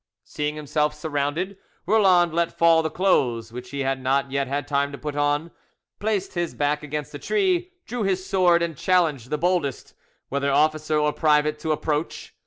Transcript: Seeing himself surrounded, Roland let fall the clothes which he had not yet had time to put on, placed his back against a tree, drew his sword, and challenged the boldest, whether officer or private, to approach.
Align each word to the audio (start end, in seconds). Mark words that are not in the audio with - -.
Seeing 0.23 0.55
himself 0.55 0.95
surrounded, 0.95 1.59
Roland 1.85 2.33
let 2.33 2.57
fall 2.57 2.81
the 2.81 2.89
clothes 2.89 3.53
which 3.53 3.69
he 3.69 3.81
had 3.81 4.01
not 4.01 4.31
yet 4.31 4.47
had 4.47 4.67
time 4.67 4.91
to 4.91 4.97
put 4.97 5.15
on, 5.15 5.51
placed 5.99 6.33
his 6.33 6.55
back 6.55 6.81
against 6.81 7.13
a 7.13 7.19
tree, 7.19 7.71
drew 7.85 8.01
his 8.01 8.25
sword, 8.25 8.63
and 8.63 8.75
challenged 8.75 9.29
the 9.29 9.37
boldest, 9.37 9.93
whether 10.27 10.51
officer 10.51 10.97
or 10.97 11.13
private, 11.13 11.59
to 11.59 11.71
approach. 11.71 12.33